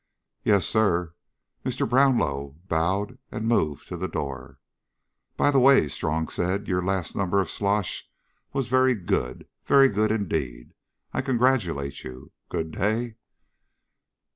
[0.43, 1.13] "Yes, Sir."
[1.63, 1.87] Mr.
[1.87, 4.57] Brownlow bowed and moved to the door.
[5.37, 8.09] "By the way," Strong said, "your last number of Slosh
[8.51, 9.47] was very good.
[9.63, 10.73] Very good indeed.
[11.13, 12.31] I congratulate you.
[12.49, 13.17] Good day."